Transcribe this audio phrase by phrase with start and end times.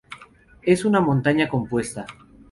[0.63, 2.07] Es una montaña compuesta.